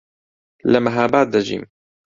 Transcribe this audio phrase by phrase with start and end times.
[0.71, 1.63] لە مەهاباد دەژیم.